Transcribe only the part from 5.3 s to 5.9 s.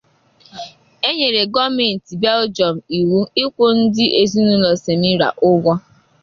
ụgwọ.